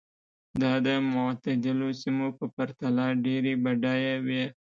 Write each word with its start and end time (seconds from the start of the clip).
دا 0.61 0.71
د 0.85 0.87
معتدلو 1.13 1.87
سیمو 2.01 2.27
په 2.37 2.45
پرتله 2.55 3.05
ډېرې 3.25 3.53
بډایه 3.63 4.15
وې. 4.27 4.43